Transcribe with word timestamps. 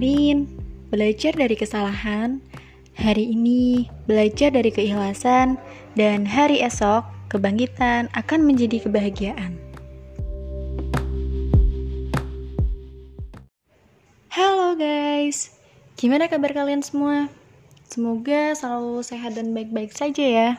kemarin 0.00 0.48
belajar 0.88 1.36
dari 1.36 1.52
kesalahan, 1.60 2.40
hari 2.96 3.36
ini 3.36 3.84
belajar 4.08 4.48
dari 4.48 4.72
keikhlasan, 4.72 5.60
dan 5.92 6.24
hari 6.24 6.64
esok 6.64 7.04
kebangkitan 7.28 8.08
akan 8.16 8.48
menjadi 8.48 8.80
kebahagiaan. 8.80 9.60
Halo 14.32 14.72
guys, 14.80 15.52
gimana 16.00 16.32
kabar 16.32 16.56
kalian 16.56 16.80
semua? 16.80 17.28
Semoga 17.84 18.56
selalu 18.56 19.04
sehat 19.04 19.36
dan 19.36 19.52
baik-baik 19.52 19.92
saja 19.92 20.24
ya. 20.24 20.50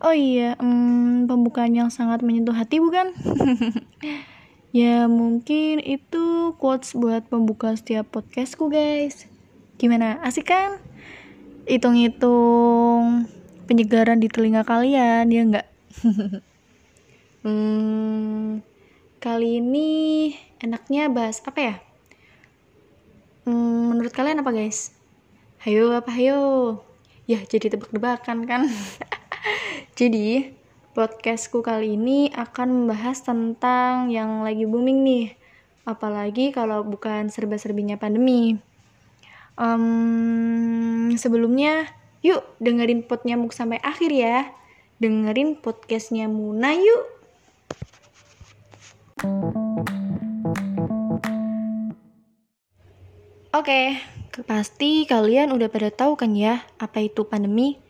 Oh 0.00 0.16
iya, 0.16 0.56
hmm, 0.56 1.28
pembukaan 1.28 1.76
yang 1.76 1.92
sangat 1.92 2.24
menyentuh 2.24 2.56
hati 2.56 2.80
bukan? 2.80 3.12
ya 4.74 5.06
mungkin 5.06 5.82
itu 5.82 6.54
quotes 6.58 6.94
buat 6.94 7.26
pembuka 7.26 7.74
setiap 7.74 8.10
podcastku 8.10 8.70
guys. 8.70 9.28
Gimana, 9.76 10.18
asik 10.24 10.48
kan? 10.48 10.80
Hitung-hitung 11.68 13.28
penyegaran 13.68 14.22
di 14.22 14.30
telinga 14.30 14.64
kalian, 14.64 15.28
ya 15.28 15.42
enggak? 15.42 15.66
hmm, 17.44 18.64
kali 19.20 19.60
ini 19.60 19.88
enaknya 20.62 21.12
bahas 21.12 21.42
apa 21.44 21.60
ya? 21.60 21.74
Hmm, 23.44 23.94
menurut 23.94 24.10
kalian 24.10 24.42
apa 24.42 24.50
guys? 24.50 24.90
Hayo 25.62 25.94
apa 25.94 26.10
hayo? 26.14 26.80
Ya 27.26 27.42
jadi 27.42 27.74
tebak-tebakan 27.74 28.46
kan. 28.46 28.66
jadi 29.98 30.56
podcastku 30.96 31.60
kali 31.60 31.92
ini 32.00 32.32
akan 32.32 32.88
membahas 32.88 33.20
tentang 33.20 34.08
yang 34.08 34.40
lagi 34.40 34.64
booming 34.64 35.04
nih. 35.04 35.36
Apalagi 35.84 36.56
kalau 36.56 36.80
bukan 36.88 37.28
serba-serbinya 37.28 38.00
pandemi. 38.00 38.56
Um, 39.60 41.12
sebelumnya, 41.20 41.92
yuk 42.24 42.40
dengerin 42.64 43.04
pot 43.04 43.28
nyamuk 43.28 43.52
sampai 43.52 43.76
akhir 43.84 44.08
ya. 44.08 44.48
Dengerin 44.96 45.60
podcastnya 45.60 46.32
Muna 46.32 46.72
yuk. 46.72 47.04
Oke, 53.52 54.00
Pasti 54.44 55.08
kalian 55.08 55.48
udah 55.56 55.72
pada 55.72 55.88
tahu 55.88 56.12
kan 56.20 56.36
ya 56.36 56.60
apa 56.76 57.00
itu 57.00 57.24
pandemi? 57.24 57.80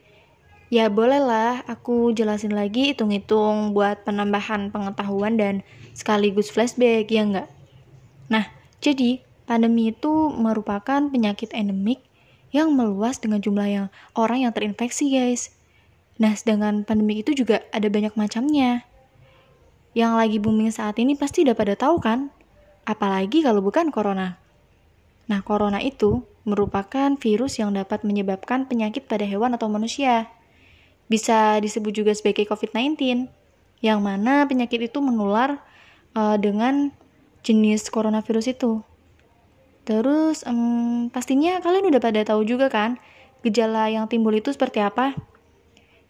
Ya 0.66 0.90
bolehlah 0.90 1.62
aku 1.70 2.10
jelasin 2.10 2.50
lagi 2.50 2.90
hitung-hitung 2.90 3.70
buat 3.70 4.02
penambahan 4.02 4.74
pengetahuan 4.74 5.38
dan 5.38 5.62
sekaligus 5.94 6.50
flashback 6.50 7.06
ya 7.06 7.22
enggak? 7.22 7.48
Nah, 8.26 8.50
jadi 8.82 9.22
pandemi 9.46 9.94
itu 9.94 10.10
merupakan 10.34 11.06
penyakit 11.06 11.54
endemik 11.54 12.02
yang 12.50 12.74
meluas 12.74 13.22
dengan 13.22 13.38
jumlah 13.38 13.68
yang 13.70 13.86
orang 14.18 14.42
yang 14.42 14.50
terinfeksi 14.50 15.14
guys. 15.14 15.54
Nah, 16.18 16.34
sedangkan 16.34 16.82
pandemi 16.82 17.22
itu 17.22 17.30
juga 17.30 17.62
ada 17.70 17.86
banyak 17.86 18.18
macamnya. 18.18 18.82
Yang 19.94 20.12
lagi 20.18 20.36
booming 20.42 20.74
saat 20.74 20.98
ini 20.98 21.14
pasti 21.14 21.46
udah 21.46 21.54
pada 21.54 21.78
tahu 21.78 22.02
kan? 22.02 22.34
Apalagi 22.82 23.46
kalau 23.46 23.62
bukan 23.62 23.94
corona. 23.94 24.42
Nah, 25.30 25.46
corona 25.46 25.78
itu 25.78 26.26
merupakan 26.42 27.14
virus 27.14 27.62
yang 27.62 27.70
dapat 27.70 28.02
menyebabkan 28.02 28.66
penyakit 28.66 29.06
pada 29.06 29.22
hewan 29.22 29.54
atau 29.54 29.70
manusia. 29.70 30.26
Bisa 31.06 31.62
disebut 31.62 31.92
juga 31.94 32.12
sebagai 32.14 32.46
COVID-19, 32.50 33.30
yang 33.84 34.02
mana 34.02 34.46
penyakit 34.48 34.90
itu 34.90 34.98
menular 34.98 35.62
uh, 36.16 36.36
dengan 36.40 36.90
jenis 37.46 37.86
coronavirus 37.92 38.56
itu. 38.56 38.82
Terus, 39.86 40.42
um, 40.42 41.06
pastinya 41.14 41.62
kalian 41.62 41.94
udah 41.94 42.02
pada 42.02 42.26
tahu 42.26 42.42
juga 42.42 42.66
kan, 42.66 42.98
gejala 43.46 43.86
yang 43.86 44.10
timbul 44.10 44.34
itu 44.34 44.50
seperti 44.50 44.82
apa? 44.82 45.14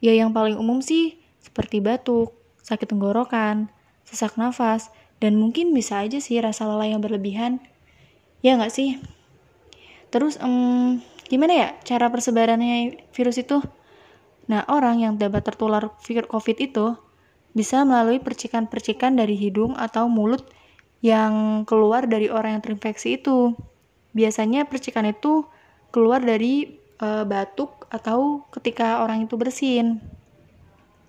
Ya, 0.00 0.16
yang 0.16 0.32
paling 0.32 0.56
umum 0.56 0.80
sih 0.80 1.20
seperti 1.44 1.84
batuk, 1.84 2.32
sakit 2.64 2.88
tenggorokan, 2.88 3.68
sesak 4.08 4.40
nafas, 4.40 4.88
dan 5.20 5.36
mungkin 5.36 5.76
bisa 5.76 6.00
aja 6.00 6.16
sih 6.20 6.40
rasa 6.40 6.64
lelah 6.64 6.88
yang 6.88 7.04
berlebihan. 7.04 7.60
Ya 8.40 8.56
nggak 8.56 8.72
sih? 8.72 8.96
Terus 10.08 10.40
um, 10.40 11.00
gimana 11.28 11.52
ya 11.52 11.68
cara 11.84 12.08
persebarannya 12.08 13.04
virus 13.12 13.36
itu? 13.40 13.60
Nah, 14.46 14.62
orang 14.70 15.02
yang 15.02 15.14
dapat 15.18 15.42
tertular 15.42 15.90
virus 16.06 16.30
COVID 16.30 16.56
itu 16.62 16.94
bisa 17.56 17.82
melalui 17.82 18.22
percikan-percikan 18.22 19.16
dari 19.16 19.34
hidung 19.34 19.74
atau 19.74 20.06
mulut 20.06 20.46
yang 21.02 21.64
keluar 21.64 22.06
dari 22.06 22.30
orang 22.30 22.58
yang 22.58 22.62
terinfeksi 22.62 23.16
itu. 23.18 23.56
Biasanya 24.12 24.68
percikan 24.68 25.08
itu 25.08 25.48
keluar 25.88 26.20
dari 26.20 26.78
e, 27.00 27.08
batuk 27.24 27.88
atau 27.88 28.44
ketika 28.52 29.00
orang 29.00 29.24
itu 29.24 29.34
bersin. 29.40 29.98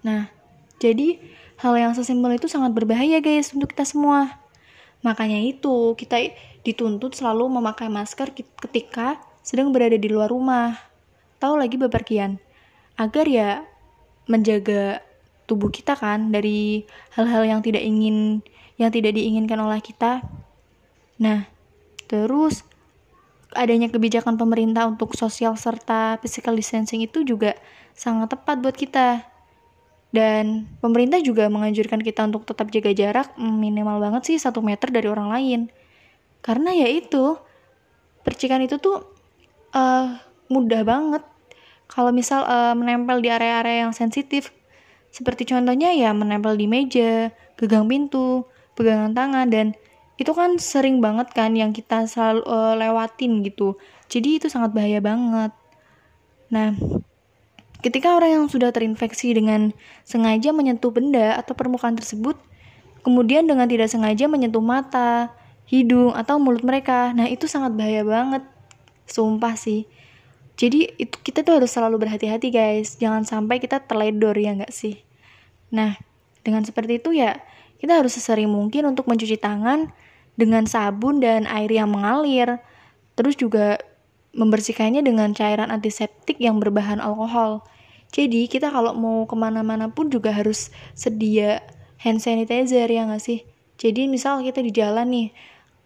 Nah, 0.07 0.31
jadi 0.79 1.19
hal 1.59 1.73
yang 1.75 1.93
sesimpel 1.97 2.37
itu 2.39 2.47
sangat 2.47 2.71
berbahaya 2.71 3.19
guys 3.19 3.51
untuk 3.51 3.75
kita 3.75 3.83
semua. 3.83 4.39
Makanya 5.03 5.43
itu 5.43 5.93
kita 5.99 6.31
dituntut 6.65 7.13
selalu 7.13 7.59
memakai 7.59 7.91
masker 7.91 8.33
ketika 8.35 9.19
sedang 9.43 9.71
berada 9.71 9.95
di 9.95 10.09
luar 10.09 10.31
rumah. 10.31 10.79
Tahu 11.37 11.59
lagi 11.59 11.75
bepergian. 11.77 12.46
Agar 12.97 13.25
ya 13.29 13.63
menjaga 14.27 15.05
tubuh 15.47 15.71
kita 15.71 15.95
kan 15.95 16.33
dari 16.33 16.83
hal-hal 17.15 17.47
yang 17.47 17.61
tidak 17.63 17.85
ingin 17.85 18.43
yang 18.75 18.91
tidak 18.91 19.15
diinginkan 19.15 19.57
oleh 19.61 19.79
kita. 19.79 20.25
Nah, 21.21 21.47
terus 22.09 22.65
adanya 23.55 23.87
kebijakan 23.87 24.35
pemerintah 24.35 24.85
untuk 24.85 25.15
sosial 25.15 25.55
serta 25.55 26.19
physical 26.19 26.53
distancing 26.53 26.99
itu 27.05 27.23
juga 27.23 27.55
sangat 27.95 28.35
tepat 28.35 28.59
buat 28.59 28.75
kita. 28.75 29.23
Dan 30.11 30.67
pemerintah 30.81 31.21
juga 31.21 31.47
menganjurkan 31.47 32.01
kita 32.01 32.27
untuk 32.27 32.47
tetap 32.47 32.71
jaga 32.73 32.91
jarak 32.95 33.27
minimal 33.37 34.01
banget 34.01 34.33
sih 34.33 34.37
satu 34.39 34.63
meter 34.63 34.89
dari 34.89 35.07
orang 35.07 35.29
lain 35.29 35.61
karena 36.47 36.71
ya 36.71 36.87
itu 36.87 37.35
percikan 38.23 38.63
itu 38.63 38.79
tuh 38.79 39.03
uh, 39.75 40.15
mudah 40.47 40.81
banget 40.87 41.23
kalau 41.87 42.11
misal 42.11 42.43
uh, 42.43 42.75
menempel 42.75 43.23
di 43.23 43.31
area-area 43.31 43.87
yang 43.87 43.93
sensitif 43.95 44.51
seperti 45.11 45.49
contohnya 45.49 45.95
ya 45.95 46.11
menempel 46.11 46.53
di 46.59 46.69
meja, 46.69 47.33
gegang 47.57 47.89
pintu, 47.89 48.45
pegangan 48.77 49.15
tangan 49.17 49.47
dan 49.49 49.67
itu 50.17 50.33
kan 50.33 50.57
sering 50.57 51.01
banget 51.01 51.29
kan 51.33 51.53
yang 51.53 51.73
kita 51.73 52.05
selalu 52.09 52.41
uh, 52.45 52.73
lewatin 52.77 53.45
gitu. 53.45 53.77
Jadi 54.09 54.41
itu 54.41 54.47
sangat 54.49 54.73
bahaya 54.73 54.97
banget. 55.01 55.53
Nah, 56.49 56.73
ketika 57.85 58.17
orang 58.17 58.41
yang 58.41 58.45
sudah 58.49 58.73
terinfeksi 58.73 59.37
dengan 59.37 59.73
sengaja 60.01 60.49
menyentuh 60.53 60.89
benda 60.89 61.37
atau 61.37 61.53
permukaan 61.53 61.93
tersebut, 61.93 62.37
kemudian 63.05 63.45
dengan 63.45 63.69
tidak 63.69 63.93
sengaja 63.93 64.25
menyentuh 64.25 64.63
mata, 64.63 65.29
hidung 65.69 66.17
atau 66.17 66.41
mulut 66.41 66.65
mereka. 66.65 67.13
Nah, 67.13 67.29
itu 67.29 67.45
sangat 67.45 67.77
bahaya 67.77 68.01
banget. 68.01 68.41
Sumpah 69.05 69.53
sih. 69.53 69.85
Jadi 70.57 70.89
itu 70.97 71.15
kita 71.21 71.45
tuh 71.45 71.61
harus 71.61 71.69
selalu 71.69 72.01
berhati-hati 72.01 72.49
guys. 72.49 72.97
Jangan 72.97 73.23
sampai 73.29 73.61
kita 73.61 73.85
teledor 73.85 74.33
ya 74.33 74.57
nggak 74.57 74.73
sih. 74.73 74.97
Nah, 75.69 75.93
dengan 76.41 76.65
seperti 76.65 76.97
itu 76.97 77.13
ya 77.13 77.37
kita 77.77 78.01
harus 78.01 78.17
sesering 78.17 78.49
mungkin 78.49 78.89
untuk 78.89 79.05
mencuci 79.05 79.37
tangan 79.37 79.93
dengan 80.33 80.65
sabun 80.65 81.21
dan 81.21 81.45
air 81.45 81.69
yang 81.69 81.93
mengalir. 81.93 82.57
Terus 83.13 83.37
juga 83.37 83.77
membersihkannya 84.33 85.05
dengan 85.05 85.33
cairan 85.37 85.69
antiseptik 85.69 86.41
yang 86.41 86.57
berbahan 86.57 86.97
alkohol. 86.97 87.61
Jadi 88.09 88.49
kita 88.49 88.73
kalau 88.73 88.97
mau 88.97 89.29
ke 89.29 89.35
mana-mana 89.37 89.93
pun 89.93 90.09
juga 90.09 90.33
harus 90.33 90.73
sedia 90.97 91.61
hand 92.01 92.17
sanitizer 92.17 92.89
ya 92.89 93.05
nggak 93.05 93.21
sih? 93.21 93.45
Jadi 93.77 94.09
misal 94.09 94.41
kita 94.41 94.65
di 94.65 94.73
jalan 94.73 95.05
nih, 95.09 95.27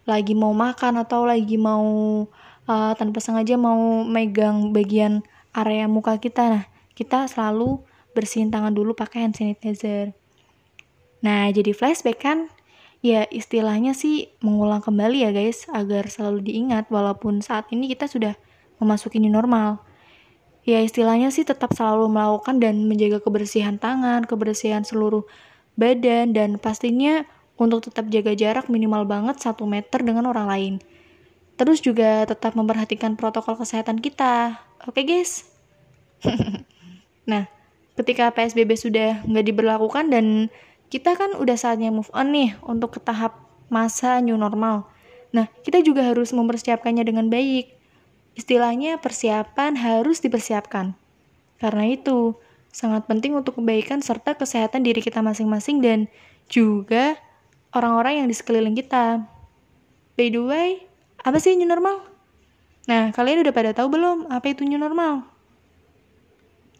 lagi 0.07 0.31
mau 0.31 0.56
makan 0.56 1.03
atau 1.03 1.27
lagi 1.27 1.59
mau 1.59 2.24
uh, 2.67 2.93
tanpa 2.97 3.23
sengaja 3.23 3.57
mau 3.57 4.03
megang 4.05 4.75
bagian 4.75 5.25
area 5.55 5.85
muka 5.87 6.17
kita. 6.17 6.43
Nah 6.49 6.63
kita 6.93 7.25
selalu 7.29 7.81
bersihin 8.11 8.51
tangan 8.51 8.75
dulu 8.75 8.93
pakai 8.93 9.25
hand 9.25 9.37
sanitizer. 9.37 10.11
Nah 11.23 11.49
jadi 11.49 11.71
flashback 11.71 12.19
kan? 12.21 12.51
Ya 13.01 13.25
istilahnya 13.33 13.97
sih 13.97 14.29
mengulang 14.45 14.85
kembali 14.85 15.25
ya 15.25 15.33
guys 15.33 15.65
agar 15.73 16.05
selalu 16.05 16.45
diingat 16.45 16.85
walaupun 16.93 17.41
saat 17.41 17.65
ini 17.73 17.89
kita 17.89 18.05
sudah 18.05 18.37
memasuki 18.77 19.17
new 19.17 19.33
normal. 19.33 19.81
Ya 20.61 20.77
istilahnya 20.85 21.33
sih 21.33 21.41
tetap 21.41 21.73
selalu 21.73 22.05
melakukan 22.05 22.61
dan 22.61 22.85
menjaga 22.85 23.17
kebersihan 23.17 23.81
tangan 23.81 24.29
kebersihan 24.29 24.85
seluruh 24.85 25.25
badan 25.73 26.37
dan 26.37 26.61
pastinya 26.61 27.25
untuk 27.57 27.89
tetap 27.89 28.09
jaga 28.13 28.37
jarak 28.37 28.69
minimal 28.69 29.05
banget 29.09 29.41
1 29.41 29.57
meter 29.65 29.99
dengan 30.05 30.29
orang 30.29 30.47
lain. 30.49 30.73
Terus 31.61 31.77
juga 31.77 32.25
tetap 32.25 32.57
memperhatikan 32.57 33.13
protokol 33.13 33.53
kesehatan 33.53 34.01
kita. 34.01 34.57
Oke 34.89 35.05
guys? 35.05 35.45
nah, 37.29 37.45
ketika 37.93 38.33
PSBB 38.33 38.73
sudah 38.73 39.21
nggak 39.29 39.45
diberlakukan 39.45 40.09
dan 40.09 40.49
kita 40.89 41.13
kan 41.13 41.37
udah 41.37 41.53
saatnya 41.53 41.93
move 41.93 42.09
on 42.17 42.33
nih 42.33 42.57
untuk 42.65 42.97
ke 42.97 42.99
tahap 43.05 43.37
masa 43.69 44.17
new 44.25 44.41
normal. 44.41 44.89
Nah, 45.37 45.53
kita 45.61 45.85
juga 45.85 46.01
harus 46.01 46.33
mempersiapkannya 46.33 47.05
dengan 47.05 47.29
baik. 47.29 47.69
Istilahnya 48.33 48.97
persiapan 48.97 49.77
harus 49.77 50.17
dipersiapkan. 50.17 50.97
Karena 51.61 51.85
itu, 51.93 52.41
sangat 52.73 53.05
penting 53.05 53.37
untuk 53.37 53.61
kebaikan 53.61 54.01
serta 54.01 54.33
kesehatan 54.33 54.81
diri 54.81 54.97
kita 54.97 55.21
masing-masing 55.21 55.77
dan 55.77 56.09
juga 56.49 57.21
orang-orang 57.69 58.25
yang 58.25 58.27
di 58.27 58.33
sekeliling 58.33 58.73
kita. 58.73 59.29
By 60.17 60.33
the 60.33 60.41
way, 60.41 60.90
apa 61.21 61.38
sih 61.38 61.53
new 61.53 61.69
normal? 61.69 62.01
Nah, 62.89 63.13
kalian 63.13 63.45
udah 63.45 63.53
pada 63.53 63.71
tahu 63.77 63.94
belum 63.94 64.29
apa 64.33 64.53
itu 64.53 64.65
new 64.65 64.81
normal? 64.81 65.25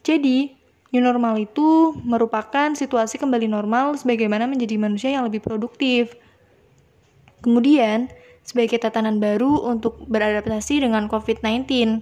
Jadi, 0.02 0.58
new 0.90 1.04
normal 1.04 1.38
itu 1.38 1.94
merupakan 2.02 2.74
situasi 2.74 3.22
kembali 3.22 3.46
normal 3.46 3.94
sebagaimana 4.02 4.50
menjadi 4.50 4.82
manusia 4.82 5.14
yang 5.14 5.30
lebih 5.30 5.46
produktif. 5.46 6.18
Kemudian, 7.46 8.10
sebagai 8.42 8.82
tatanan 8.82 9.22
baru 9.22 9.62
untuk 9.70 10.02
beradaptasi 10.10 10.82
dengan 10.82 11.06
COVID-19. 11.06 12.02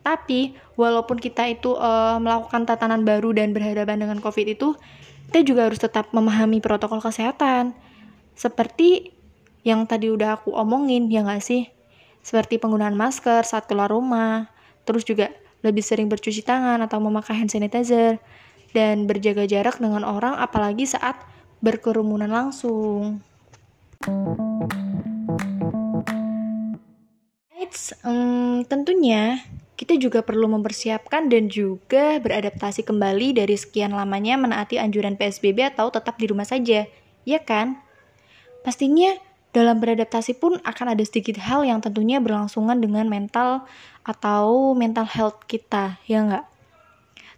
Tapi, 0.00 0.56
walaupun 0.80 1.20
kita 1.20 1.44
itu 1.52 1.76
uh, 1.76 2.16
melakukan 2.16 2.64
tatanan 2.64 3.04
baru 3.04 3.36
dan 3.36 3.52
berhadapan 3.52 4.00
dengan 4.00 4.16
COVID 4.24 4.46
itu, 4.48 4.72
kita 5.28 5.44
juga 5.44 5.68
harus 5.68 5.76
tetap 5.76 6.08
memahami 6.16 6.64
protokol 6.64 7.04
kesehatan. 7.04 7.76
Seperti 8.32 9.12
yang 9.66 9.84
tadi 9.84 10.08
udah 10.08 10.40
aku 10.40 10.56
omongin, 10.56 11.12
ya 11.12 11.20
nggak 11.20 11.44
sih? 11.44 11.68
Seperti 12.20 12.60
penggunaan 12.60 12.96
masker 12.96 13.44
saat 13.44 13.68
keluar 13.68 13.92
rumah, 13.92 14.48
terus 14.88 15.04
juga 15.04 15.32
lebih 15.60 15.84
sering 15.84 16.08
bercuci 16.08 16.40
tangan 16.40 16.80
atau 16.80 17.00
memakai 17.00 17.36
hand 17.36 17.52
sanitizer, 17.52 18.16
dan 18.72 19.04
berjaga 19.04 19.44
jarak 19.44 19.76
dengan 19.82 20.06
orang 20.06 20.38
apalagi 20.38 20.88
saat 20.88 21.18
berkerumunan 21.60 22.30
langsung. 22.30 23.20
Eits, 27.52 27.92
um, 28.00 28.64
tentunya 28.64 29.44
kita 29.76 29.96
juga 29.96 30.20
perlu 30.20 30.44
mempersiapkan 30.48 31.28
dan 31.28 31.48
juga 31.48 32.20
beradaptasi 32.20 32.84
kembali 32.84 33.36
dari 33.36 33.56
sekian 33.56 33.96
lamanya 33.96 34.36
menaati 34.36 34.76
anjuran 34.76 35.16
PSBB 35.16 35.72
atau 35.72 35.88
tetap 35.88 36.16
di 36.20 36.28
rumah 36.28 36.44
saja, 36.44 36.84
ya 37.24 37.40
kan? 37.40 37.80
Pastinya 38.60 39.16
dalam 39.50 39.82
beradaptasi 39.82 40.38
pun 40.38 40.62
akan 40.62 40.94
ada 40.94 41.02
sedikit 41.02 41.38
hal 41.42 41.66
yang 41.66 41.82
tentunya 41.82 42.22
berlangsungan 42.22 42.78
dengan 42.78 43.10
mental 43.10 43.66
atau 44.06 44.72
mental 44.78 45.06
health 45.10 45.42
kita, 45.50 45.98
ya 46.06 46.22
nggak? 46.22 46.44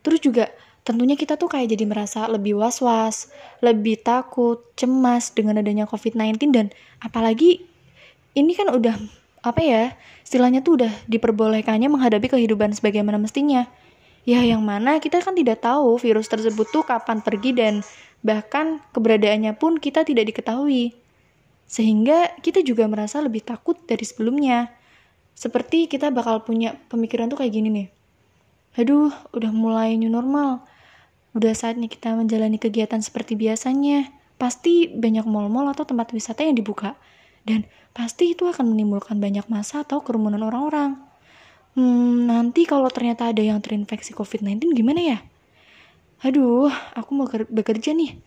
Terus 0.05 0.21
juga 0.21 0.45
tentunya 0.83 1.15
kita 1.15 1.39
tuh 1.39 1.49
kayak 1.49 1.73
jadi 1.73 1.85
merasa 1.87 2.27
lebih 2.27 2.59
was-was, 2.59 3.31
lebih 3.63 4.03
takut, 4.03 4.61
cemas 4.75 5.31
dengan 5.31 5.63
adanya 5.63 5.87
COVID-19 5.87 6.51
dan 6.51 6.67
apalagi 6.99 7.63
ini 8.35 8.53
kan 8.59 8.69
udah 8.73 8.99
apa 9.43 9.61
ya 9.63 9.83
istilahnya 10.23 10.63
tuh 10.63 10.83
udah 10.83 10.93
diperbolehkannya 11.11 11.91
menghadapi 11.91 12.31
kehidupan 12.31 12.71
sebagaimana 12.79 13.19
mestinya 13.19 13.67
ya 14.23 14.39
yang 14.47 14.63
mana 14.63 15.03
kita 15.03 15.19
kan 15.19 15.35
tidak 15.35 15.67
tahu 15.67 15.99
virus 15.99 16.31
tersebut 16.31 16.71
tuh 16.71 16.87
kapan 16.87 17.19
pergi 17.19 17.51
dan 17.51 17.75
bahkan 18.23 18.79
keberadaannya 18.95 19.59
pun 19.59 19.83
kita 19.83 20.07
tidak 20.07 20.31
diketahui 20.31 20.95
sehingga 21.73 22.37
kita 22.45 22.61
juga 22.61 22.85
merasa 22.85 23.25
lebih 23.25 23.41
takut 23.41 23.81
dari 23.89 24.05
sebelumnya 24.05 24.69
seperti 25.33 25.89
kita 25.89 26.13
bakal 26.13 26.45
punya 26.45 26.77
pemikiran 26.93 27.33
tuh 27.33 27.41
kayak 27.41 27.57
gini 27.57 27.69
nih 27.73 27.89
aduh 28.77 29.09
udah 29.33 29.49
mulai 29.49 29.97
new 29.97 30.13
normal 30.13 30.69
udah 31.33 31.57
saatnya 31.57 31.89
kita 31.89 32.13
menjalani 32.13 32.61
kegiatan 32.61 33.01
seperti 33.01 33.41
biasanya 33.41 34.13
pasti 34.37 34.93
banyak 34.93 35.25
mall-mall 35.25 35.73
atau 35.73 35.89
tempat 35.89 36.13
wisata 36.13 36.45
yang 36.45 36.53
dibuka 36.53 36.93
dan 37.49 37.67
pasti 37.93 38.33
itu 38.33 38.47
akan 38.49 38.73
menimbulkan 38.73 39.19
banyak 39.19 39.47
masa 39.51 39.83
atau 39.83 40.01
kerumunan 40.01 40.41
orang-orang. 40.43 40.99
Hmm, 41.73 42.29
nanti 42.29 42.69
kalau 42.69 42.89
ternyata 42.93 43.33
ada 43.33 43.41
yang 43.41 43.59
terinfeksi 43.59 44.13
COVID-19 44.13 44.77
gimana 44.77 45.01
ya? 45.01 45.19
Aduh, 46.23 46.71
aku 46.95 47.11
mau 47.17 47.27
bekerja 47.29 47.97
nih. 47.97 48.21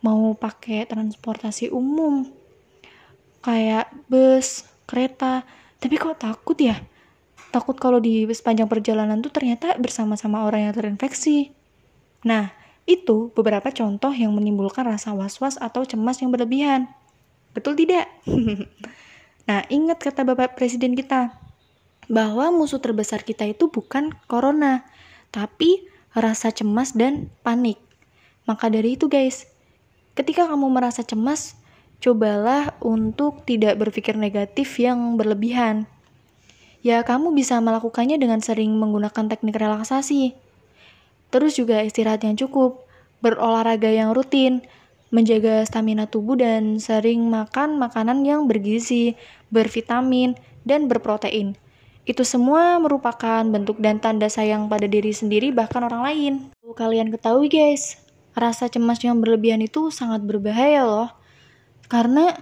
Mau 0.00 0.32
pakai 0.38 0.86
transportasi 0.86 1.68
umum. 1.74 2.30
Kayak 3.46 3.94
bus, 4.10 4.66
kereta. 4.90 5.46
Tapi 5.78 5.94
kok 5.94 6.18
takut 6.18 6.58
ya? 6.58 6.82
Takut 7.54 7.78
kalau 7.78 8.02
di 8.02 8.26
sepanjang 8.26 8.66
perjalanan 8.66 9.22
tuh 9.22 9.30
ternyata 9.30 9.78
bersama-sama 9.78 10.42
orang 10.42 10.66
yang 10.66 10.74
terinfeksi. 10.74 11.54
Nah, 12.26 12.50
itu 12.90 13.30
beberapa 13.38 13.70
contoh 13.70 14.10
yang 14.10 14.34
menimbulkan 14.34 14.82
rasa 14.82 15.14
was-was 15.14 15.54
atau 15.62 15.86
cemas 15.86 16.18
yang 16.18 16.34
berlebihan. 16.34 16.90
Betul 17.54 17.78
tidak? 17.78 18.10
nah, 19.48 19.62
ingat 19.70 20.02
kata 20.02 20.26
Bapak 20.26 20.58
Presiden 20.58 20.98
kita, 20.98 21.38
bahwa 22.06 22.50
musuh 22.54 22.78
terbesar 22.78 23.26
kita 23.26 23.46
itu 23.46 23.70
bukan 23.70 24.14
corona, 24.30 24.86
tapi 25.34 25.86
rasa 26.14 26.54
cemas 26.54 26.94
dan 26.94 27.30
panik. 27.42 27.78
Maka 28.46 28.70
dari 28.70 28.94
itu 28.94 29.10
guys, 29.10 29.50
ketika 30.14 30.46
kamu 30.46 30.70
merasa 30.70 31.02
cemas, 31.02 31.58
cobalah 32.00 32.76
untuk 32.84 33.44
tidak 33.48 33.80
berpikir 33.80 34.14
negatif 34.14 34.76
yang 34.80 35.16
berlebihan. 35.16 35.88
Ya, 36.86 37.02
kamu 37.02 37.34
bisa 37.34 37.58
melakukannya 37.58 38.20
dengan 38.20 38.38
sering 38.38 38.70
menggunakan 38.78 39.26
teknik 39.26 39.58
relaksasi. 39.58 40.38
Terus 41.34 41.58
juga 41.58 41.82
istirahat 41.82 42.22
yang 42.22 42.38
cukup, 42.38 42.86
berolahraga 43.18 43.90
yang 43.90 44.14
rutin, 44.14 44.62
menjaga 45.10 45.66
stamina 45.66 46.06
tubuh 46.06 46.38
dan 46.38 46.78
sering 46.78 47.26
makan 47.26 47.78
makanan 47.78 48.22
yang 48.22 48.46
bergizi, 48.46 49.18
bervitamin, 49.50 50.38
dan 50.62 50.86
berprotein. 50.86 51.58
Itu 52.06 52.22
semua 52.22 52.78
merupakan 52.78 53.42
bentuk 53.42 53.82
dan 53.82 53.98
tanda 53.98 54.30
sayang 54.30 54.70
pada 54.70 54.86
diri 54.86 55.10
sendiri 55.10 55.50
bahkan 55.50 55.82
orang 55.82 56.02
lain. 56.06 56.34
Kalian 56.62 57.10
ketahui 57.10 57.50
guys, 57.50 57.98
rasa 58.36 58.70
cemas 58.70 59.02
yang 59.02 59.18
berlebihan 59.18 59.58
itu 59.58 59.90
sangat 59.90 60.22
berbahaya 60.22 60.86
loh. 60.86 61.10
Karena 61.86 62.34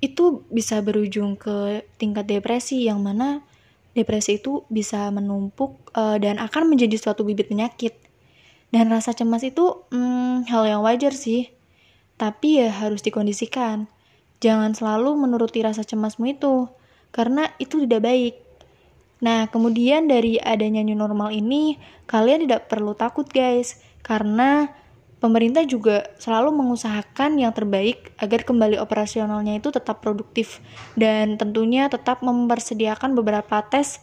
itu 0.00 0.46
bisa 0.48 0.80
berujung 0.80 1.36
ke 1.36 1.84
tingkat 2.00 2.24
depresi 2.24 2.88
yang 2.88 3.04
mana 3.04 3.44
depresi 3.92 4.38
itu 4.40 4.64
bisa 4.70 5.10
menumpuk 5.10 5.92
uh, 5.92 6.16
dan 6.16 6.40
akan 6.40 6.70
menjadi 6.72 6.96
suatu 6.96 7.26
bibit 7.26 7.50
penyakit. 7.50 7.98
Dan 8.70 8.86
rasa 8.88 9.12
cemas 9.12 9.42
itu 9.42 9.82
hmm, 9.90 10.46
hal 10.46 10.62
yang 10.64 10.80
wajar 10.86 11.10
sih 11.10 11.50
tapi 12.20 12.60
ya 12.60 12.68
harus 12.68 13.00
dikondisikan. 13.00 13.88
Jangan 14.44 14.76
selalu 14.76 15.16
menuruti 15.16 15.64
rasa 15.64 15.88
cemasmu 15.88 16.36
itu, 16.36 16.68
karena 17.16 17.48
itu 17.56 17.80
tidak 17.88 18.04
baik. 18.04 18.34
Nah, 19.24 19.48
kemudian 19.48 20.04
dari 20.04 20.36
adanya 20.36 20.84
new 20.84 20.96
normal 20.96 21.32
ini, 21.32 21.80
kalian 22.04 22.44
tidak 22.44 22.68
perlu 22.68 22.92
takut 22.92 23.24
guys, 23.24 23.80
karena 24.04 24.68
pemerintah 25.20 25.62
juga 25.68 26.08
selalu 26.16 26.50
mengusahakan 26.56 27.36
yang 27.36 27.52
terbaik 27.52 28.10
agar 28.16 28.42
kembali 28.42 28.80
operasionalnya 28.80 29.60
itu 29.60 29.68
tetap 29.68 30.00
produktif 30.00 30.64
dan 30.96 31.36
tentunya 31.36 31.86
tetap 31.92 32.24
mempersediakan 32.24 33.12
beberapa 33.12 33.60
tes 33.68 34.00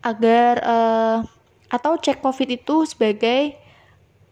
agar 0.00 0.54
uh, 0.64 1.18
atau 1.68 2.00
cek 2.00 2.24
COVID 2.24 2.48
itu 2.48 2.88
sebagai 2.88 3.60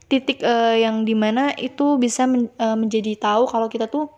titik 0.09 0.41
uh, 0.41 0.73
yang 0.73 1.05
di 1.05 1.13
mana 1.13 1.53
itu 1.53 2.01
bisa 2.01 2.25
men, 2.25 2.49
uh, 2.57 2.79
menjadi 2.79 3.13
tahu 3.21 3.45
kalau 3.51 3.69
kita 3.69 3.91
tuh 3.91 4.09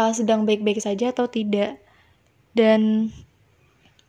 uh, 0.00 0.12
sedang 0.16 0.48
baik-baik 0.48 0.80
saja 0.80 1.12
atau 1.12 1.28
tidak. 1.28 1.76
Dan 2.54 3.10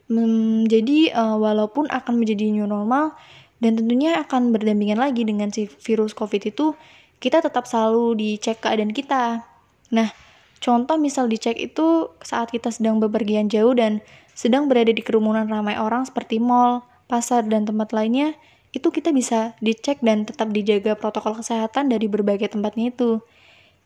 um, 0.07 0.63
jadi 0.69 1.11
uh, 1.11 1.35
walaupun 1.35 1.89
akan 1.91 2.21
menjadi 2.21 2.53
new 2.53 2.69
normal 2.69 3.17
dan 3.59 3.75
tentunya 3.79 4.21
akan 4.21 4.53
berdampingan 4.53 5.01
lagi 5.01 5.25
dengan 5.25 5.49
si 5.49 5.65
virus 5.81 6.13
covid 6.13 6.43
itu 6.45 6.77
kita 7.25 7.41
tetap 7.41 7.65
selalu 7.65 8.13
dicek 8.13 8.61
keadaan 8.61 8.93
kita 8.93 9.41
nah 9.89 10.13
contoh 10.61 11.01
misal 11.01 11.25
dicek 11.25 11.57
itu 11.57 12.13
saat 12.21 12.53
kita 12.53 12.69
sedang 12.69 13.01
bepergian 13.01 13.49
jauh 13.49 13.73
dan 13.73 14.05
sedang 14.37 14.69
berada 14.69 14.93
di 14.93 15.01
kerumunan 15.01 15.49
ramai 15.49 15.73
orang 15.81 16.05
seperti 16.05 16.37
mall 16.37 16.85
pasar 17.09 17.41
dan 17.49 17.65
tempat 17.65 17.89
lainnya 17.89 18.37
itu 18.75 18.91
kita 18.91 19.15
bisa 19.15 19.55
dicek 19.63 20.03
dan 20.03 20.27
tetap 20.27 20.51
dijaga 20.51 20.99
protokol 20.99 21.39
kesehatan 21.39 21.87
dari 21.87 22.11
berbagai 22.11 22.51
tempatnya 22.51 22.91
itu. 22.91 23.23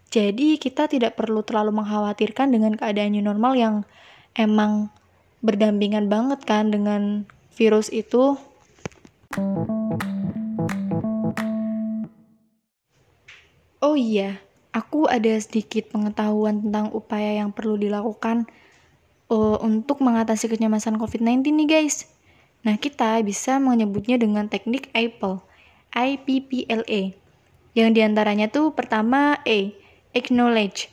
Jadi 0.10 0.58
kita 0.58 0.89
tidak 0.89 1.13
perlu 1.13 1.46
terlalu 1.46 1.77
mengkhawatirkan 1.77 2.50
dengan 2.50 2.74
keadaan 2.74 3.13
new 3.13 3.22
normal 3.22 3.53
yang 3.53 3.75
emang 4.34 4.89
berdampingan 5.46 6.10
banget 6.10 6.41
kan 6.41 6.74
dengan 6.74 7.29
virus 7.53 7.93
itu. 7.93 8.41
Oh 13.79 13.95
iya, 13.95 14.43
aku 14.75 15.07
ada 15.07 15.31
sedikit 15.39 15.88
pengetahuan 15.95 16.59
tentang 16.59 16.91
upaya 16.91 17.39
yang 17.39 17.55
perlu 17.55 17.79
dilakukan 17.79 18.43
uh, 19.31 19.55
untuk 19.63 20.03
mengatasi 20.03 20.51
kecemasan 20.51 21.00
COVID-19 21.00 21.48
nih 21.63 21.67
guys. 21.79 22.12
Nah, 22.67 22.75
kita 22.75 23.24
bisa 23.24 23.55
menyebutnya 23.55 24.19
dengan 24.19 24.51
teknik 24.51 24.91
Apple, 24.91 25.39
IPPLA. 25.95 27.15
Yang 27.71 27.89
di 27.95 28.00
antaranya 28.03 28.51
tuh 28.51 28.75
pertama 28.75 29.39
A, 29.48 29.59
acknowledge, 30.12 30.91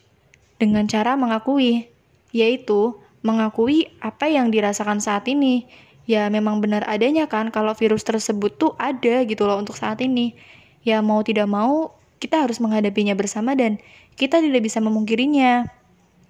dengan 0.62 0.86
cara 0.86 1.18
mengakui, 1.18 1.90
yaitu 2.30 2.94
mengakui 3.26 3.90
apa 3.98 4.30
yang 4.30 4.54
dirasakan 4.54 5.02
saat 5.02 5.26
ini. 5.26 5.66
Ya 6.06 6.30
memang 6.30 6.62
benar 6.62 6.86
adanya 6.86 7.26
kan 7.26 7.50
kalau 7.50 7.74
virus 7.74 8.06
tersebut 8.06 8.54
tuh 8.54 8.78
ada 8.78 9.26
gitu 9.26 9.42
loh 9.42 9.58
untuk 9.58 9.74
saat 9.74 9.98
ini. 9.98 10.38
Ya 10.86 11.02
mau 11.02 11.18
tidak 11.26 11.50
mau 11.50 11.95
kita 12.16 12.44
harus 12.44 12.58
menghadapinya 12.62 13.12
bersama 13.12 13.52
dan 13.52 13.80
kita 14.16 14.40
tidak 14.40 14.64
bisa 14.64 14.80
memungkirinya. 14.80 15.68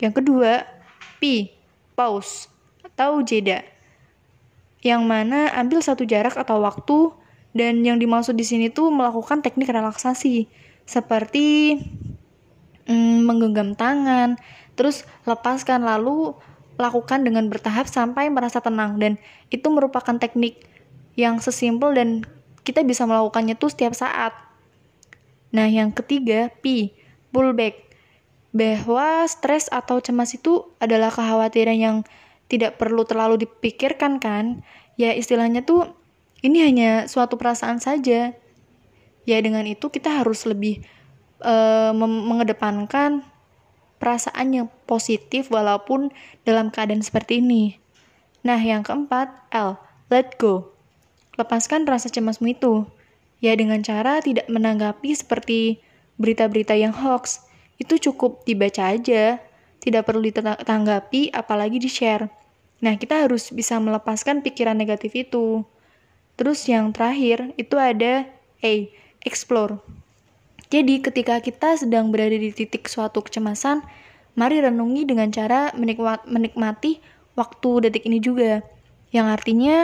Yang 0.03 0.15
kedua, 0.23 0.67
P, 1.23 1.53
pause 1.95 2.51
atau 2.83 3.23
jeda. 3.23 3.63
Yang 4.83 5.03
mana 5.03 5.51
ambil 5.57 5.81
satu 5.81 6.05
jarak 6.05 6.37
atau 6.37 6.61
waktu 6.63 7.15
dan 7.57 7.81
yang 7.83 7.97
dimaksud 7.97 8.37
di 8.37 8.45
sini 8.45 8.69
tuh 8.69 8.93
melakukan 8.93 9.41
teknik 9.41 9.73
relaksasi 9.73 10.47
seperti 10.85 11.81
mm, 12.87 13.27
menggenggam 13.27 13.75
tangan, 13.75 14.39
terus 14.79 15.09
lepaskan 15.25 15.83
lalu 15.83 16.37
lakukan 16.77 17.25
dengan 17.25 17.49
bertahap 17.49 17.89
sampai 17.89 18.29
merasa 18.29 18.61
tenang 18.61 19.01
dan 19.01 19.17
itu 19.49 19.65
merupakan 19.73 20.21
teknik 20.21 20.61
yang 21.17 21.41
sesimpel 21.41 21.97
dan 21.97 22.23
kita 22.63 22.85
bisa 22.85 23.09
melakukannya 23.09 23.57
tuh 23.57 23.73
setiap 23.73 23.97
saat. 23.97 24.46
Nah, 25.55 25.67
yang 25.71 25.95
ketiga, 25.95 26.51
P, 26.63 26.95
pullback. 27.31 27.87
Bahwa 28.57 29.29
stres 29.29 29.69
atau 29.69 30.01
cemas 30.01 30.33
itu 30.33 30.73
adalah 30.81 31.13
kekhawatiran 31.13 31.77
yang 31.77 31.97
tidak 32.49 32.81
perlu 32.81 33.05
terlalu 33.05 33.45
dipikirkan 33.45 34.17
kan? 34.17 34.65
Ya 34.97 35.13
istilahnya 35.13 35.61
tuh 35.61 35.93
ini 36.41 36.65
hanya 36.65 37.05
suatu 37.05 37.37
perasaan 37.37 37.85
saja. 37.85 38.33
Ya 39.29 39.37
dengan 39.45 39.69
itu 39.69 39.93
kita 39.93 40.25
harus 40.25 40.49
lebih 40.49 40.81
uh, 41.45 41.93
mengedepankan 42.01 43.27
perasaan 44.01 44.57
yang 44.57 44.69
positif 44.89 45.53
walaupun 45.53 46.13
dalam 46.49 46.73
keadaan 46.73 47.05
seperti 47.05 47.45
ini. 47.45 47.77
Nah, 48.47 48.61
yang 48.61 48.87
keempat, 48.87 49.51
L, 49.51 49.77
let 50.09 50.39
go. 50.39 50.71
Lepaskan 51.35 51.85
rasa 51.85 52.07
cemasmu 52.07 52.55
itu. 52.55 52.87
Ya 53.45 53.53
dengan 53.55 53.85
cara 53.85 54.25
tidak 54.25 54.49
menanggapi 54.49 55.13
seperti 55.13 55.85
berita-berita 56.17 56.73
yang 56.73 56.97
hoax. 56.97 57.45
Itu 57.77 58.01
cukup 58.01 58.49
dibaca 58.49 58.97
aja, 58.97 59.41
tidak 59.81 60.09
perlu 60.09 60.25
ditanggapi 60.25 61.31
apalagi 61.37 61.77
di-share. 61.77 62.33
Nah, 62.81 62.97
kita 62.97 63.25
harus 63.25 63.53
bisa 63.53 63.77
melepaskan 63.81 64.41
pikiran 64.45 64.77
negatif 64.77 65.13
itu. 65.17 65.65
Terus 66.37 66.65
yang 66.69 66.93
terakhir 66.93 67.53
itu 67.57 67.77
ada 67.81 68.29
A, 68.61 68.75
explore. 69.25 69.81
Jadi, 70.69 71.01
ketika 71.01 71.41
kita 71.41 71.77
sedang 71.77 72.13
berada 72.13 72.37
di 72.37 72.53
titik 72.53 72.89
suatu 72.89 73.25
kecemasan, 73.25 73.81
mari 74.37 74.61
renungi 74.61 75.09
dengan 75.09 75.33
cara 75.33 75.73
menikmati 76.27 77.01
waktu 77.39 77.89
detik 77.89 78.05
ini 78.05 78.21
juga. 78.21 78.61
Yang 79.13 79.27
artinya, 79.41 79.77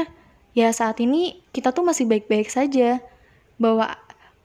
ya 0.53 0.69
saat 0.75 1.01
ini 1.01 1.41
kita 1.57 1.73
tuh 1.73 1.85
masih 1.87 2.05
baik-baik 2.05 2.51
saja. 2.53 3.01
Bahwa 3.63 3.95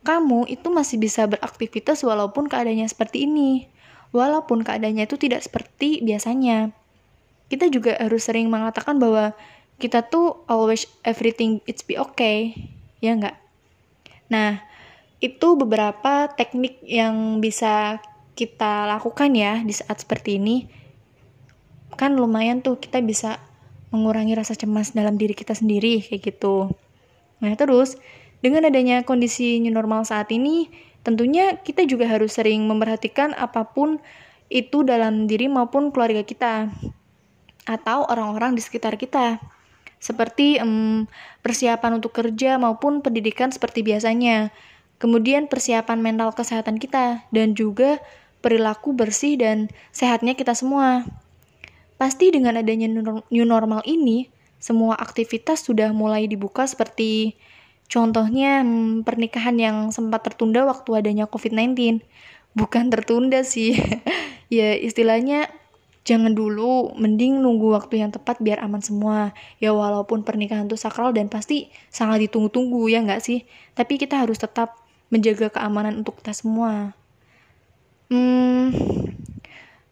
kamu 0.06 0.46
itu 0.46 0.70
masih 0.70 1.02
bisa 1.02 1.26
beraktivitas 1.26 2.06
walaupun 2.06 2.46
keadaannya 2.46 2.86
seperti 2.86 3.26
ini. 3.26 3.66
Walaupun 4.14 4.62
keadaannya 4.62 5.10
itu 5.10 5.18
tidak 5.18 5.42
seperti 5.42 6.00
biasanya. 6.06 6.70
Kita 7.50 7.66
juga 7.66 7.98
harus 7.98 8.24
sering 8.24 8.46
mengatakan 8.46 9.02
bahwa 9.02 9.34
kita 9.82 10.06
tuh 10.06 10.46
always 10.46 10.86
everything 11.02 11.58
it's 11.66 11.82
be 11.82 11.98
okay. 11.98 12.54
Ya 13.02 13.18
enggak? 13.18 13.36
Nah, 14.30 14.62
itu 15.18 15.58
beberapa 15.58 16.30
teknik 16.38 16.78
yang 16.86 17.42
bisa 17.42 17.98
kita 18.38 18.86
lakukan 18.86 19.34
ya 19.34 19.58
di 19.66 19.74
saat 19.74 19.98
seperti 19.98 20.38
ini. 20.38 20.70
Kan 21.98 22.14
lumayan 22.14 22.62
tuh 22.62 22.78
kita 22.78 23.02
bisa 23.02 23.42
mengurangi 23.90 24.36
rasa 24.36 24.54
cemas 24.54 24.92
dalam 24.94 25.18
diri 25.18 25.34
kita 25.34 25.56
sendiri 25.56 26.04
kayak 26.04 26.22
gitu. 26.22 26.70
Nah, 27.42 27.52
terus 27.58 27.98
dengan 28.38 28.66
adanya 28.66 29.02
kondisi 29.02 29.58
new 29.58 29.74
normal 29.74 30.06
saat 30.06 30.30
ini, 30.30 30.70
tentunya 31.02 31.58
kita 31.58 31.86
juga 31.86 32.06
harus 32.06 32.38
sering 32.38 32.66
memperhatikan 32.66 33.34
apa 33.34 33.66
pun 33.70 33.98
itu 34.48 34.80
dalam 34.86 35.28
diri 35.28 35.50
maupun 35.50 35.92
keluarga 35.92 36.24
kita 36.24 36.72
atau 37.68 38.08
orang-orang 38.08 38.56
di 38.56 38.62
sekitar 38.64 38.96
kita. 38.96 39.42
Seperti 39.98 40.62
um, 40.62 41.10
persiapan 41.42 41.98
untuk 41.98 42.14
kerja 42.14 42.54
maupun 42.56 43.02
pendidikan 43.02 43.50
seperti 43.50 43.82
biasanya 43.82 44.54
kemudian 44.98 45.46
persiapan 45.46 45.98
mental 46.02 46.34
kesehatan 46.34 46.78
kita, 46.78 47.26
dan 47.30 47.54
juga 47.54 48.02
perilaku 48.42 48.94
bersih 48.94 49.38
dan 49.38 49.70
sehatnya 49.90 50.34
kita 50.34 50.54
semua. 50.54 51.06
Pasti 51.98 52.30
dengan 52.30 52.54
adanya 52.58 52.86
new 53.30 53.46
normal 53.46 53.82
ini, 53.86 54.30
semua 54.62 54.94
aktivitas 54.98 55.66
sudah 55.66 55.90
mulai 55.90 56.30
dibuka 56.30 56.66
seperti 56.66 57.34
contohnya 57.88 58.62
hmm, 58.62 59.02
pernikahan 59.02 59.56
yang 59.56 59.76
sempat 59.90 60.24
tertunda 60.24 60.64
waktu 60.68 61.02
adanya 61.02 61.26
COVID-19. 61.26 62.04
Bukan 62.56 62.88
tertunda 62.92 63.44
sih, 63.44 63.76
ya 64.52 64.76
istilahnya 64.76 65.48
jangan 66.08 66.32
dulu, 66.32 66.96
mending 66.96 67.44
nunggu 67.44 67.76
waktu 67.76 68.00
yang 68.00 68.08
tepat 68.08 68.40
biar 68.40 68.64
aman 68.64 68.80
semua. 68.80 69.36
Ya 69.60 69.76
walaupun 69.76 70.24
pernikahan 70.24 70.64
itu 70.64 70.80
sakral 70.80 71.12
dan 71.12 71.28
pasti 71.28 71.68
sangat 71.92 72.24
ditunggu-tunggu 72.24 72.88
ya 72.88 73.04
nggak 73.04 73.20
sih? 73.20 73.44
Tapi 73.76 74.00
kita 74.00 74.24
harus 74.24 74.40
tetap 74.40 74.80
menjaga 75.12 75.52
keamanan 75.52 76.00
untuk 76.00 76.20
kita 76.20 76.32
semua. 76.32 76.96
Hmm, 78.08 78.72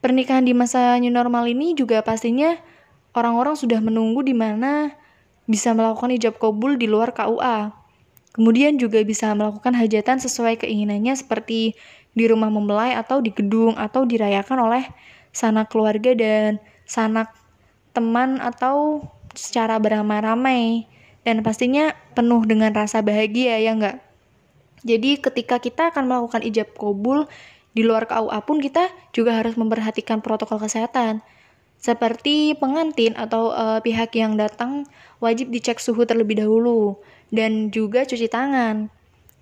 pernikahan 0.00 0.49
di 0.49 0.57
masa 0.57 0.97
new 0.97 1.12
normal 1.12 1.45
ini 1.53 1.76
juga 1.76 2.00
pastinya 2.00 2.57
orang-orang 3.12 3.57
sudah 3.61 3.81
menunggu 3.85 4.25
di 4.25 4.33
mana 4.33 4.97
bisa 5.45 5.76
melakukan 5.76 6.17
hijab 6.17 6.41
kabul 6.41 6.81
di 6.81 6.88
luar 6.88 7.12
KUA. 7.12 7.86
Kemudian 8.37 8.76
juga 8.76 9.00
bisa 9.00 9.33
melakukan 9.33 9.73
hajatan 9.73 10.21
sesuai 10.21 10.61
keinginannya 10.61 11.16
seperti 11.16 11.73
di 12.12 12.25
rumah 12.28 12.52
membelai 12.52 12.93
atau 12.93 13.25
di 13.25 13.33
gedung 13.33 13.73
atau 13.81 14.05
dirayakan 14.05 14.61
oleh 14.61 14.85
sanak 15.33 15.73
keluarga 15.73 16.12
dan 16.12 16.61
sanak 16.85 17.33
teman 17.97 18.37
atau 18.45 19.09
secara 19.33 19.81
beramai-ramai 19.81 20.85
dan 21.25 21.40
pastinya 21.40 21.97
penuh 22.12 22.45
dengan 22.45 22.76
rasa 22.76 23.00
bahagia 23.00 23.57
ya 23.57 23.73
enggak? 23.73 24.05
Jadi 24.85 25.16
ketika 25.16 25.57
kita 25.57 25.88
akan 25.88 26.05
melakukan 26.05 26.45
ijab 26.45 26.76
kabul 26.76 27.25
di 27.73 27.88
luar 27.88 28.05
KUA 28.05 28.38
pun 28.45 28.61
kita 28.61 28.93
juga 29.16 29.40
harus 29.40 29.57
memperhatikan 29.57 30.21
protokol 30.21 30.61
kesehatan. 30.61 31.25
Seperti 31.81 32.57
pengantin 32.57 33.16
atau 33.16 33.52
uh, 33.52 33.81
pihak 33.81 34.12
yang 34.16 34.37
datang 34.37 34.85
wajib 35.25 35.49
dicek 35.49 35.81
suhu 35.81 36.05
terlebih 36.05 36.40
dahulu 36.40 37.00
dan 37.30 37.71
juga 37.75 38.06
cuci 38.06 38.28
tangan. 38.30 38.90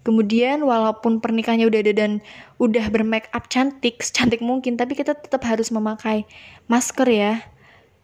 Kemudian 0.05 0.61
walaupun 0.61 1.25
pernikahannya 1.25 1.65
udah 1.65 1.81
ada 1.81 1.93
dan 1.97 2.21
udah 2.61 2.93
bermake 2.93 3.33
up 3.33 3.49
cantik, 3.49 4.05
secantik 4.05 4.45
mungkin, 4.45 4.77
tapi 4.77 4.93
kita 4.93 5.17
tetap 5.17 5.41
harus 5.49 5.73
memakai 5.73 6.29
masker 6.69 7.09
ya 7.09 7.41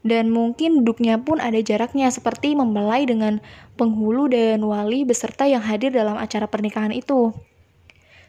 dan 0.00 0.32
mungkin 0.32 0.80
duduknya 0.80 1.20
pun 1.20 1.38
ada 1.44 1.60
jaraknya 1.60 2.08
seperti 2.08 2.56
membelai 2.56 3.04
dengan 3.04 3.44
penghulu 3.76 4.32
dan 4.32 4.64
wali 4.64 5.04
beserta 5.04 5.44
yang 5.44 5.60
hadir 5.60 5.92
dalam 5.92 6.16
acara 6.16 6.48
pernikahan 6.48 6.92
itu. 6.92 7.36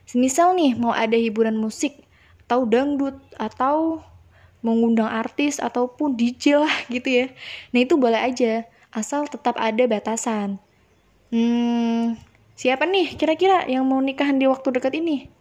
Semisal 0.03 0.51
nih 0.59 0.75
mau 0.75 0.91
ada 0.91 1.15
hiburan 1.15 1.55
musik 1.55 2.03
atau 2.47 2.67
dangdut 2.67 3.15
atau 3.39 4.03
mengundang 4.59 5.07
artis 5.07 5.63
ataupun 5.63 6.19
DJ 6.19 6.59
lah 6.59 6.75
gitu 6.91 7.07
ya. 7.07 7.25
Nah 7.71 7.79
itu 7.79 7.95
boleh 7.95 8.19
aja 8.19 8.67
asal 8.91 9.23
tetap 9.31 9.55
ada 9.55 9.87
batasan. 9.87 10.59
Hmm, 11.31 12.19
siapa 12.59 12.83
nih 12.83 13.15
kira-kira 13.15 13.63
yang 13.63 13.87
mau 13.87 14.03
nikahan 14.03 14.35
di 14.35 14.51
waktu 14.51 14.67
dekat 14.75 14.99
ini? 14.99 15.31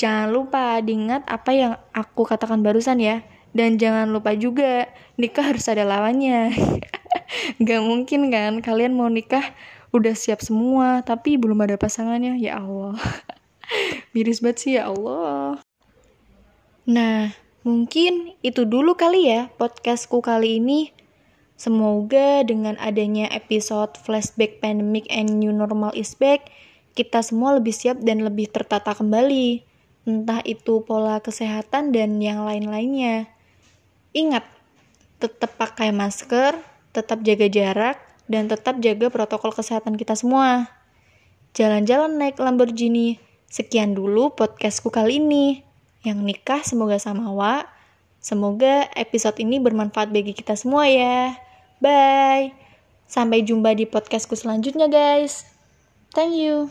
Jangan 0.00 0.32
lupa 0.32 0.80
diingat 0.80 1.28
apa 1.28 1.52
yang 1.52 1.72
aku 1.92 2.24
katakan 2.24 2.64
barusan 2.64 2.96
ya 2.96 3.20
dan 3.52 3.76
jangan 3.76 4.08
lupa 4.08 4.32
juga, 4.32 4.88
nikah 5.20 5.52
harus 5.52 5.68
ada 5.68 5.84
lawannya. 5.84 6.56
Gak 7.66 7.82
mungkin 7.84 8.32
kan 8.32 8.64
kalian 8.64 8.96
mau 8.96 9.12
nikah 9.12 9.52
udah 9.92 10.16
siap 10.16 10.40
semua, 10.40 11.04
tapi 11.04 11.36
belum 11.36 11.60
ada 11.60 11.76
pasangannya. 11.76 12.40
Ya 12.40 12.56
Allah. 12.64 12.96
Miris 14.16 14.40
banget 14.40 14.56
sih 14.64 14.72
ya 14.80 14.88
Allah. 14.88 15.60
Nah, 16.88 17.36
mungkin 17.60 18.32
itu 18.40 18.64
dulu 18.64 18.96
kali 18.96 19.28
ya 19.28 19.52
podcastku 19.60 20.24
kali 20.24 20.56
ini. 20.56 21.01
Semoga 21.62 22.42
dengan 22.42 22.74
adanya 22.82 23.30
episode 23.30 23.94
flashback 23.94 24.58
pandemic 24.58 25.06
and 25.06 25.38
new 25.38 25.54
normal 25.54 25.94
is 25.94 26.10
back, 26.18 26.50
kita 26.98 27.22
semua 27.22 27.54
lebih 27.54 27.70
siap 27.70 28.02
dan 28.02 28.26
lebih 28.26 28.50
tertata 28.50 28.90
kembali. 28.98 29.62
Entah 30.02 30.42
itu 30.42 30.82
pola 30.82 31.22
kesehatan 31.22 31.94
dan 31.94 32.18
yang 32.18 32.42
lain-lainnya. 32.42 33.30
Ingat, 34.10 34.42
tetap 35.22 35.54
pakai 35.54 35.94
masker, 35.94 36.58
tetap 36.90 37.22
jaga 37.22 37.46
jarak, 37.46 38.02
dan 38.26 38.50
tetap 38.50 38.82
jaga 38.82 39.06
protokol 39.06 39.54
kesehatan 39.54 39.94
kita 39.94 40.18
semua. 40.18 40.66
Jalan-jalan 41.54 42.18
naik 42.18 42.42
Lamborghini. 42.42 43.22
Sekian 43.46 43.94
dulu 43.94 44.34
podcastku 44.34 44.90
kali 44.90 45.22
ini. 45.22 45.62
Yang 46.02 46.18
nikah 46.26 46.66
semoga 46.66 46.98
sama 46.98 47.30
Wa. 47.30 47.70
Semoga 48.18 48.90
episode 48.98 49.38
ini 49.38 49.62
bermanfaat 49.62 50.10
bagi 50.10 50.34
kita 50.34 50.58
semua 50.58 50.90
ya. 50.90 51.41
Bye. 51.82 52.54
Sampai 53.10 53.42
jumpa 53.42 53.74
di 53.74 53.84
podcastku 53.90 54.38
selanjutnya 54.38 54.86
guys. 54.86 55.44
Thank 56.14 56.38
you. 56.38 56.70